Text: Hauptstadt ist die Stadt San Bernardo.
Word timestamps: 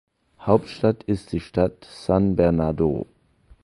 Hauptstadt 0.39 1.03
ist 1.03 1.31
die 1.31 1.39
Stadt 1.39 1.85
San 1.87 2.35
Bernardo. 2.35 3.05